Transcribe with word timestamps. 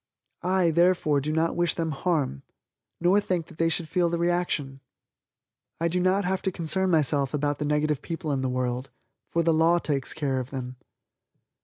I, 0.41 0.71
therefore, 0.71 1.21
do 1.21 1.31
not 1.31 1.55
wish 1.55 1.75
them 1.75 1.91
harm, 1.91 2.41
nor 2.99 3.21
think 3.21 3.45
that 3.45 3.59
they 3.59 3.69
should 3.69 3.87
feel 3.87 4.09
the 4.09 4.17
reaction. 4.17 4.79
I 5.79 5.89
do 5.89 5.99
not 5.99 6.25
have 6.25 6.41
to 6.41 6.51
concern 6.51 6.89
myself 6.89 7.35
about 7.35 7.59
the 7.59 7.65
negative 7.65 8.01
people 8.01 8.31
in 8.31 8.41
the 8.41 8.49
world 8.49 8.89
for 9.29 9.43
the 9.43 9.53
law 9.53 9.77
takes 9.77 10.15
care 10.15 10.39
of 10.39 10.49
them. 10.49 10.75